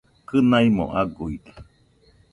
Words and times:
Kɨnaimo 0.27 0.85
aguide 1.01 1.51